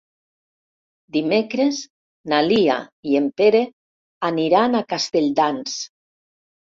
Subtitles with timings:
[1.17, 1.81] Dimecres
[2.33, 2.77] na Lia
[3.11, 3.63] i en Pere
[4.33, 5.77] aniran a Castelldans.